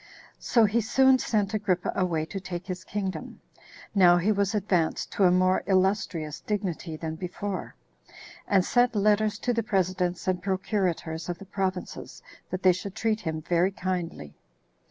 So 0.39 0.65
he 0.65 0.81
soon 0.81 1.19
sent 1.19 1.53
Agrippa 1.53 1.91
away 1.95 2.25
to 2.25 2.39
take 2.39 2.65
his 2.65 2.83
kingdom, 2.83 3.39
now 3.93 4.17
he 4.17 4.31
was 4.31 4.55
advanced 4.55 5.11
to 5.11 5.25
a 5.25 5.31
more 5.31 5.61
illustrious 5.67 6.39
dignity 6.41 6.97
than 6.97 7.13
before, 7.17 7.75
and 8.47 8.65
sent 8.65 8.95
letters 8.95 9.37
to 9.37 9.53
the 9.53 9.61
presidents 9.61 10.27
and 10.27 10.41
procurators 10.41 11.29
of 11.29 11.37
the 11.37 11.45
provinces 11.45 12.23
that 12.49 12.63
they 12.63 12.73
should 12.73 12.95
treat 12.95 13.21
him 13.21 13.43
very 13.43 13.71
kindly. 13.71 14.33